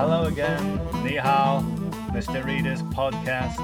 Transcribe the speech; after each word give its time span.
again. 0.00 0.80
Ni 1.04 1.16
hao, 1.16 1.60
Mr. 2.12 2.42
Reader's 2.42 2.82
podcast, 2.82 3.58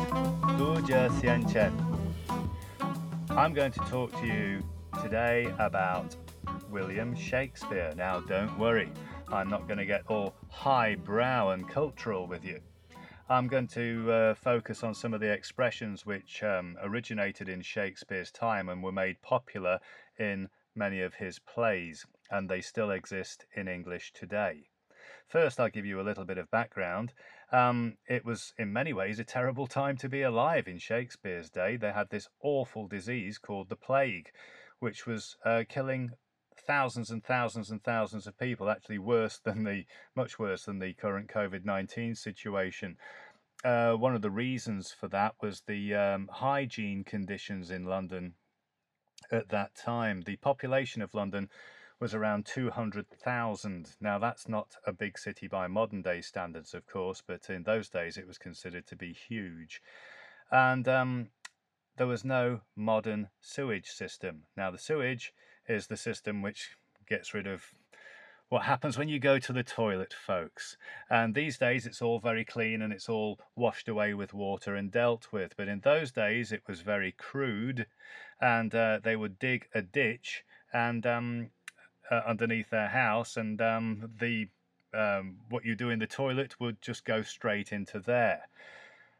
Gujia 0.58 1.08
Xianchen. 1.18 1.72
I'm 3.30 3.54
going 3.54 3.72
to 3.72 3.80
talk 3.80 4.12
to 4.20 4.26
you 4.26 4.62
today 5.02 5.50
about 5.58 6.14
William 6.70 7.16
Shakespeare. 7.16 7.90
Now, 7.96 8.20
don't 8.20 8.56
worry, 8.58 8.92
I'm 9.28 9.48
not 9.48 9.66
going 9.66 9.78
to 9.78 9.86
get 9.86 10.02
all 10.08 10.34
highbrow 10.50 11.52
and 11.52 11.66
cultural 11.66 12.26
with 12.26 12.44
you. 12.44 12.60
I'm 13.30 13.48
going 13.48 13.68
to 13.68 14.12
uh, 14.12 14.34
focus 14.34 14.84
on 14.84 14.92
some 14.94 15.14
of 15.14 15.20
the 15.20 15.32
expressions 15.32 16.04
which 16.04 16.42
um, 16.42 16.76
originated 16.82 17.48
in 17.48 17.62
Shakespeare's 17.62 18.30
time 18.30 18.68
and 18.68 18.82
were 18.82 18.92
made 18.92 19.22
popular 19.22 19.80
in 20.18 20.50
many 20.74 21.00
of 21.00 21.14
his 21.14 21.38
plays, 21.38 22.04
and 22.30 22.46
they 22.46 22.60
still 22.60 22.90
exist 22.90 23.46
in 23.56 23.68
English 23.68 24.12
today. 24.12 24.68
First, 25.28 25.58
I'll 25.58 25.68
give 25.68 25.86
you 25.86 26.00
a 26.00 26.02
little 26.08 26.24
bit 26.24 26.38
of 26.38 26.50
background. 26.50 27.12
Um, 27.50 27.96
it 28.08 28.24
was, 28.24 28.54
in 28.58 28.72
many 28.72 28.92
ways, 28.92 29.18
a 29.18 29.24
terrible 29.24 29.66
time 29.66 29.96
to 29.98 30.08
be 30.08 30.22
alive 30.22 30.68
in 30.68 30.78
Shakespeare's 30.78 31.50
day. 31.50 31.76
They 31.76 31.92
had 31.92 32.10
this 32.10 32.28
awful 32.40 32.86
disease 32.86 33.38
called 33.38 33.68
the 33.68 33.76
plague, 33.76 34.30
which 34.78 35.06
was 35.06 35.36
uh, 35.44 35.64
killing 35.68 36.12
thousands 36.66 37.10
and 37.10 37.24
thousands 37.24 37.70
and 37.70 37.82
thousands 37.82 38.26
of 38.26 38.38
people, 38.38 38.70
actually 38.70 38.98
worse 38.98 39.38
than 39.38 39.64
the, 39.64 39.84
much 40.14 40.38
worse 40.38 40.64
than 40.64 40.78
the 40.78 40.92
current 40.94 41.28
COVID 41.28 41.64
19 41.64 42.14
situation. 42.14 42.96
Uh, 43.64 43.94
one 43.94 44.14
of 44.14 44.22
the 44.22 44.30
reasons 44.30 44.92
for 44.92 45.08
that 45.08 45.34
was 45.40 45.62
the 45.66 45.94
um, 45.94 46.28
hygiene 46.32 47.02
conditions 47.02 47.70
in 47.70 47.84
London 47.84 48.34
at 49.32 49.48
that 49.48 49.74
time. 49.74 50.22
The 50.22 50.36
population 50.36 51.02
of 51.02 51.14
London 51.14 51.48
was 51.98 52.14
around 52.14 52.46
200,000. 52.46 53.96
Now, 54.00 54.18
that's 54.18 54.48
not 54.48 54.76
a 54.86 54.92
big 54.92 55.18
city 55.18 55.48
by 55.48 55.66
modern 55.66 56.02
day 56.02 56.20
standards, 56.20 56.74
of 56.74 56.86
course, 56.86 57.22
but 57.26 57.48
in 57.48 57.62
those 57.62 57.88
days 57.88 58.16
it 58.16 58.26
was 58.26 58.38
considered 58.38 58.86
to 58.88 58.96
be 58.96 59.12
huge. 59.12 59.80
And 60.50 60.86
um, 60.86 61.28
there 61.96 62.06
was 62.06 62.24
no 62.24 62.60
modern 62.74 63.28
sewage 63.40 63.88
system. 63.88 64.42
Now, 64.56 64.70
the 64.70 64.78
sewage 64.78 65.32
is 65.68 65.86
the 65.86 65.96
system 65.96 66.42
which 66.42 66.76
gets 67.08 67.32
rid 67.32 67.46
of 67.46 67.64
what 68.48 68.62
happens 68.62 68.96
when 68.96 69.08
you 69.08 69.18
go 69.18 69.38
to 69.38 69.52
the 69.52 69.64
toilet, 69.64 70.12
folks. 70.14 70.76
And 71.10 71.34
these 71.34 71.58
days 71.58 71.86
it's 71.86 72.02
all 72.02 72.20
very 72.20 72.44
clean 72.44 72.80
and 72.80 72.92
it's 72.92 73.08
all 73.08 73.40
washed 73.56 73.88
away 73.88 74.14
with 74.14 74.34
water 74.34 74.74
and 74.76 74.90
dealt 74.90 75.32
with. 75.32 75.56
But 75.56 75.68
in 75.68 75.80
those 75.80 76.12
days 76.12 76.52
it 76.52 76.62
was 76.68 76.80
very 76.80 77.12
crude, 77.12 77.86
and 78.40 78.72
uh, 78.74 79.00
they 79.02 79.16
would 79.16 79.38
dig 79.38 79.66
a 79.74 79.82
ditch 79.82 80.44
and 80.72 81.06
um, 81.06 81.50
uh, 82.10 82.22
underneath 82.26 82.70
their 82.70 82.88
house, 82.88 83.36
and 83.36 83.60
um, 83.60 84.10
the 84.20 84.48
um, 84.94 85.36
what 85.48 85.64
you 85.64 85.74
do 85.74 85.90
in 85.90 85.98
the 85.98 86.06
toilet 86.06 86.58
would 86.60 86.80
just 86.80 87.04
go 87.04 87.22
straight 87.22 87.72
into 87.72 88.00
there. 88.00 88.48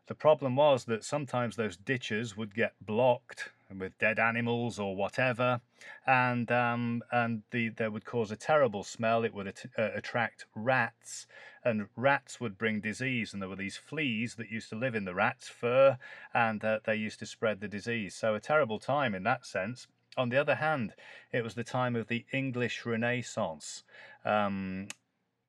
The 0.07 0.15
problem 0.15 0.55
was 0.55 0.85
that 0.85 1.05
sometimes 1.05 1.57
those 1.57 1.77
ditches 1.77 2.37
would 2.37 2.55
get 2.55 2.75
blocked 2.81 3.51
with 3.77 3.99
dead 3.99 4.21
animals 4.21 4.79
or 4.79 4.95
whatever, 4.95 5.61
and 6.07 6.51
um, 6.53 7.03
and 7.11 7.43
the 7.51 7.71
that 7.71 7.93
would 7.93 8.05
cause 8.05 8.31
a 8.31 8.37
terrible 8.37 8.85
smell. 8.85 9.25
It 9.25 9.35
would 9.35 9.49
at, 9.49 9.65
uh, 9.77 9.91
attract 9.95 10.47
rats, 10.55 11.27
and 11.65 11.89
rats 11.97 12.41
would 12.41 12.57
bring 12.57 12.81
disease. 12.81 13.33
And 13.33 13.43
there 13.43 13.49
were 13.49 13.57
these 13.57 13.77
fleas 13.77 14.37
that 14.37 14.51
used 14.51 14.69
to 14.71 14.77
live 14.77 14.95
in 14.95 15.05
the 15.05 15.15
rat's 15.15 15.49
fur, 15.49 15.99
and 16.33 16.65
uh, 16.65 16.79
they 16.85 16.95
used 16.95 17.19
to 17.19 17.27
spread 17.27 17.61
the 17.61 17.69
disease. 17.69 18.15
So 18.15 18.35
a 18.37 18.41
terrible 18.41 18.79
time 18.79 19.15
in 19.15 19.25
that 19.25 19.45
sense. 19.45 19.89
On 20.17 20.31
the 20.31 20.39
other 20.39 20.55
hand, 20.55 20.95
it 21.31 21.45
was 21.45 21.55
the 21.55 21.65
time 21.65 21.95
of 21.95 22.09
the 22.09 22.25
English 22.33 22.87
Renaissance. 22.87 23.85
Um, 24.25 24.89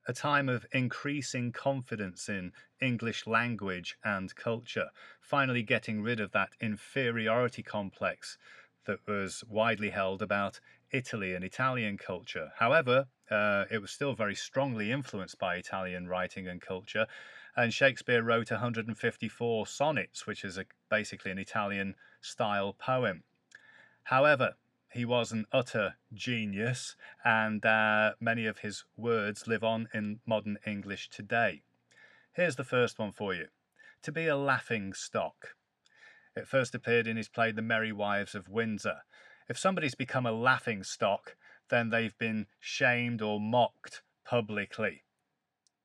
a 0.06 0.12
time 0.12 0.48
of 0.48 0.66
increasing 0.72 1.52
confidence 1.52 2.28
in 2.28 2.52
English 2.80 3.26
language 3.26 3.96
and 4.04 4.34
culture, 4.34 4.88
finally 5.20 5.62
getting 5.62 6.02
rid 6.02 6.20
of 6.20 6.32
that 6.32 6.50
inferiority 6.60 7.62
complex 7.62 8.38
that 8.84 9.06
was 9.06 9.44
widely 9.48 9.90
held 9.90 10.22
about 10.22 10.60
Italy 10.90 11.34
and 11.34 11.44
Italian 11.44 11.98
culture. 11.98 12.52
However, 12.56 13.06
uh, 13.30 13.64
it 13.70 13.82
was 13.82 13.90
still 13.90 14.14
very 14.14 14.34
strongly 14.34 14.90
influenced 14.90 15.38
by 15.38 15.56
Italian 15.56 16.08
writing 16.08 16.48
and 16.48 16.60
culture, 16.60 17.06
and 17.56 17.74
Shakespeare 17.74 18.22
wrote 18.22 18.50
154 18.50 19.66
sonnets, 19.66 20.26
which 20.26 20.44
is 20.44 20.56
a, 20.56 20.64
basically 20.88 21.30
an 21.30 21.38
Italian 21.38 21.94
style 22.22 22.72
poem. 22.72 23.24
However, 24.08 24.54
he 24.90 25.04
was 25.04 25.32
an 25.32 25.44
utter 25.52 25.96
genius, 26.14 26.96
and 27.26 27.64
uh, 27.66 28.14
many 28.18 28.46
of 28.46 28.60
his 28.60 28.84
words 28.96 29.46
live 29.46 29.62
on 29.62 29.90
in 29.92 30.20
modern 30.24 30.56
English 30.66 31.10
today. 31.10 31.60
Here's 32.32 32.56
the 32.56 32.64
first 32.64 32.98
one 32.98 33.12
for 33.12 33.34
you 33.34 33.48
To 34.00 34.10
be 34.10 34.26
a 34.26 34.34
laughing 34.34 34.94
stock. 34.94 35.56
It 36.34 36.48
first 36.48 36.74
appeared 36.74 37.06
in 37.06 37.18
his 37.18 37.28
play 37.28 37.52
The 37.52 37.60
Merry 37.60 37.92
Wives 37.92 38.34
of 38.34 38.48
Windsor. 38.48 39.02
If 39.46 39.58
somebody's 39.58 39.94
become 39.94 40.24
a 40.24 40.32
laughing 40.32 40.84
stock, 40.84 41.36
then 41.68 41.90
they've 41.90 42.16
been 42.16 42.46
shamed 42.58 43.20
or 43.20 43.38
mocked 43.38 44.00
publicly. 44.24 45.04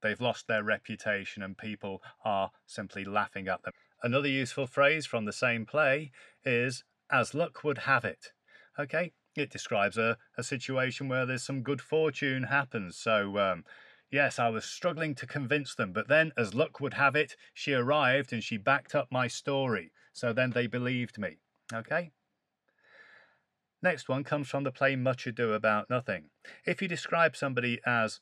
They've 0.01 0.21
lost 0.21 0.47
their 0.47 0.63
reputation 0.63 1.43
and 1.43 1.57
people 1.57 2.01
are 2.23 2.51
simply 2.65 3.03
laughing 3.03 3.49
at 3.49 3.63
them. 3.63 3.73
Another 4.01 4.29
useful 4.29 4.67
phrase 4.67 5.05
from 5.05 5.25
the 5.25 5.33
same 5.33 5.65
play 5.65 6.11
is 6.45 6.85
as 7.13 7.35
luck 7.35 7.63
would 7.63 7.77
have 7.77 8.03
it. 8.03 8.33
Okay, 8.77 9.13
it 9.35 9.51
describes 9.51 9.97
a, 9.97 10.17
a 10.35 10.43
situation 10.43 11.07
where 11.07 11.25
there's 11.25 11.45
some 11.45 11.61
good 11.61 11.79
fortune 11.79 12.43
happens. 12.43 12.97
So, 12.97 13.37
um, 13.37 13.63
yes, 14.11 14.39
I 14.39 14.49
was 14.49 14.65
struggling 14.65 15.13
to 15.15 15.27
convince 15.27 15.75
them, 15.75 15.93
but 15.93 16.07
then, 16.07 16.31
as 16.35 16.55
luck 16.55 16.79
would 16.79 16.95
have 16.95 17.15
it, 17.15 17.35
she 17.53 17.73
arrived 17.73 18.33
and 18.33 18.43
she 18.43 18.57
backed 18.57 18.95
up 18.95 19.07
my 19.11 19.27
story. 19.27 19.91
So 20.11 20.33
then 20.33 20.51
they 20.51 20.67
believed 20.67 21.19
me. 21.19 21.37
Okay? 21.71 22.11
Next 23.81 24.09
one 24.09 24.23
comes 24.23 24.47
from 24.47 24.63
the 24.63 24.71
play 24.71 24.95
Much 24.95 25.27
Ado 25.27 25.53
About 25.53 25.89
Nothing. 25.89 26.29
If 26.65 26.81
you 26.81 26.87
describe 26.87 27.35
somebody 27.35 27.79
as 27.85 28.21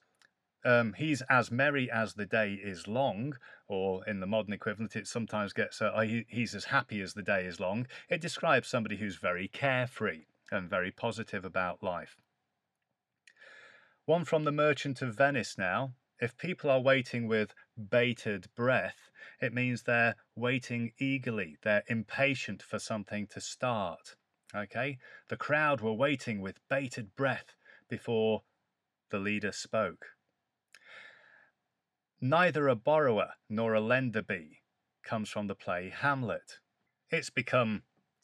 um, 0.64 0.94
he's 0.94 1.22
as 1.30 1.52
merry 1.52 1.90
as 1.90 2.14
the 2.14 2.26
day 2.26 2.54
is 2.54 2.88
long, 2.88 3.38
or 3.68 4.06
in 4.06 4.20
the 4.20 4.28
modern 4.28 4.54
equivalent, 4.54 4.96
it 4.96 5.08
sometimes 5.08 5.54
gets 5.54 5.82
uh, 5.82 6.00
he's 6.28 6.54
as 6.54 6.66
happy 6.66 7.02
as 7.02 7.14
the 7.14 7.24
day 7.24 7.46
is 7.46 7.60
long. 7.60 7.88
It 8.10 8.22
describes 8.22 8.68
somebody 8.68 8.98
who's 8.98 9.16
very 9.16 9.48
carefree 9.48 10.26
and 10.52 10.70
very 10.70 10.92
positive 10.92 11.46
about 11.46 11.82
life. 11.82 12.18
One 14.06 14.26
from 14.26 14.44
the 14.44 14.52
Merchant 14.52 15.02
of 15.02 15.16
Venice 15.16 15.58
now. 15.58 15.94
If 16.20 16.38
people 16.38 16.70
are 16.70 16.80
waiting 16.80 17.28
with 17.28 17.56
bated 17.90 18.46
breath, 18.56 19.10
it 19.40 19.54
means 19.54 19.84
they're 19.84 20.16
waiting 20.36 20.92
eagerly, 21.00 21.58
they're 21.64 21.84
impatient 21.88 22.62
for 22.62 22.78
something 22.78 23.26
to 23.28 23.42
start. 23.42 24.16
Okay? 24.56 25.00
The 25.30 25.38
crowd 25.38 25.82
were 25.82 25.94
waiting 25.94 26.42
with 26.42 26.60
bated 26.70 27.16
breath 27.16 27.56
before 27.90 28.44
the 29.10 29.18
leader 29.18 29.52
spoke. 29.52 30.10
Neither 32.24 32.68
a 32.68 32.76
borrower 32.76 33.34
nor 33.50 33.74
a 33.74 33.82
lender 33.82 34.22
be 34.22 34.62
comes 35.04 35.30
from 35.30 35.48
the 35.48 35.56
play 35.56 35.90
Hamlet. 35.90 36.60
It's 37.10 37.32
become 37.32 37.82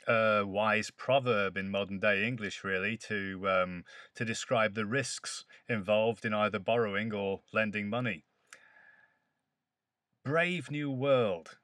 a 0.07 0.43
wise 0.45 0.91
proverb 0.91 1.57
in 1.57 1.71
modern 1.71 1.99
day 1.99 2.25
English, 2.25 2.63
really, 2.63 2.95
to 3.09 3.49
um, 3.49 3.83
to 4.13 4.23
describe 4.23 4.75
the 4.75 4.85
risks 4.85 5.45
involved 5.67 6.25
in 6.25 6.33
either 6.33 6.59
borrowing 6.59 7.11
or 7.11 7.41
lending 7.51 7.89
money. 7.89 8.23
Brave 10.23 10.69
New 10.69 10.91
World 10.91 11.57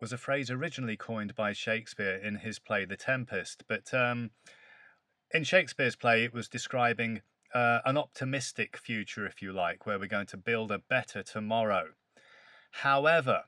was 0.00 0.12
a 0.12 0.18
phrase 0.18 0.50
originally 0.52 0.96
coined 0.96 1.34
by 1.34 1.52
Shakespeare 1.52 2.14
in 2.14 2.36
his 2.36 2.60
play 2.60 2.84
The 2.84 2.96
Tempest, 2.96 3.64
but 3.68 3.92
um, 3.92 4.30
in 5.32 5.42
Shakespeare's 5.42 5.96
play 5.96 6.22
it 6.22 6.32
was 6.32 6.48
describing 6.48 7.22
uh, 7.54 7.80
an 7.84 7.96
optimistic 7.96 8.76
future, 8.76 9.26
if 9.26 9.40
you 9.42 9.52
like, 9.52 9.86
where 9.86 9.98
we're 9.98 10.06
going 10.06 10.26
to 10.26 10.36
build 10.36 10.70
a 10.70 10.78
better 10.78 11.22
tomorrow. 11.22 11.90
However, 12.82 13.44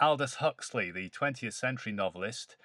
Aldous 0.00 0.36
Huxley, 0.36 0.90
the 0.90 1.10
20th 1.10 1.54
century 1.54 1.92
novelist, 1.92 2.56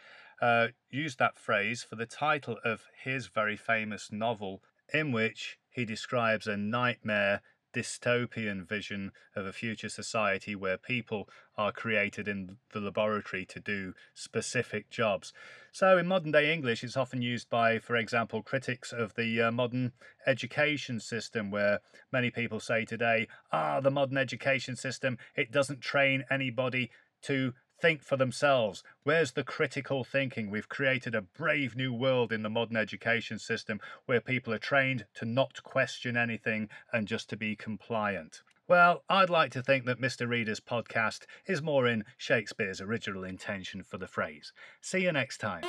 uh, 0.42 0.68
used 0.90 1.20
that 1.20 1.38
phrase 1.38 1.84
for 1.84 1.96
the 1.96 2.06
title 2.06 2.58
of 2.64 2.84
his 3.04 3.28
very 3.28 3.58
famous 3.58 4.12
novel, 4.12 4.62
in 4.94 5.12
which 5.12 5.58
he 5.70 5.86
describes 5.86 6.48
a 6.48 6.58
nightmare 6.58 7.42
dystopian 7.78 8.68
vision 8.68 9.12
of 9.36 9.46
a 9.46 9.54
future 9.54 9.90
society 9.90 10.56
where 10.56 10.78
people 10.78 11.30
are 11.58 11.72
created 11.72 12.28
in 12.28 12.58
the 12.74 12.80
laboratory 12.80 13.46
to 13.46 13.60
do 13.60 13.94
specific 14.16 14.90
jobs. 14.90 15.32
So, 15.72 16.00
in 16.00 16.08
modern 16.08 16.32
day 16.32 16.52
English, 16.52 16.84
it's 16.84 16.98
often 16.98 17.22
used 17.22 17.52
by, 17.52 17.78
for 17.78 17.96
example, 17.96 18.42
critics 18.42 18.92
of 18.92 19.14
the 19.14 19.44
uh, 19.44 19.52
modern 19.52 19.92
education 20.26 21.00
system, 21.00 21.52
where 21.52 21.80
many 22.12 22.32
people 22.32 22.60
say 22.60 22.84
today, 22.84 23.28
ah, 23.52 23.80
the 23.80 23.92
modern 23.92 24.18
education 24.18 24.76
system, 24.76 25.20
it 25.36 25.52
doesn't 25.52 25.82
train 25.82 26.26
anybody 26.32 26.90
to 27.22 27.54
think 27.80 28.02
for 28.04 28.18
themselves. 28.18 28.84
Where's 29.04 29.32
the 29.32 29.44
critical 29.44 30.04
thinking? 30.04 30.50
We've 30.50 30.70
created 30.70 31.16
a 31.16 31.22
brave 31.22 31.76
new 31.76 31.94
world 31.94 32.32
in 32.32 32.44
the 32.44 32.50
modern 32.50 32.78
education 32.78 33.40
system 33.40 33.80
where 34.06 34.22
people 34.22 34.54
are 34.54 34.60
trained 34.60 35.06
to 35.16 35.26
not 35.26 35.64
question 35.64 36.18
anything 36.18 36.70
and 36.92 37.08
just 37.08 37.30
to 37.30 37.38
be 37.38 37.56
compliant. 37.56 38.42
Well, 38.68 39.04
I'd 39.10 39.30
like 39.30 39.52
to 39.52 39.64
think 39.64 39.86
that 39.86 40.02
Mr. 40.02 40.28
Reader's 40.28 40.60
podcast 40.60 41.22
is 41.46 41.62
more 41.62 41.88
in 41.88 42.04
Shakespeare's 42.18 42.82
original 42.82 43.24
intention 43.24 43.82
for 43.82 43.98
the 43.98 44.08
phrase. 44.08 44.52
See 44.82 45.04
you 45.04 45.14
next 45.14 45.38
time. 45.38 45.64